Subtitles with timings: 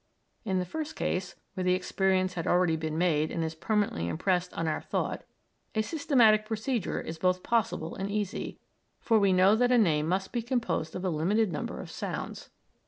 [0.43, 4.51] In the first case where the experience had already been made and is permanently impressed
[4.55, 5.23] on our thought
[5.75, 8.59] a systematic procedure is both possible and easy,
[8.99, 12.49] for we know that a name must be composed of a limited number of sounds.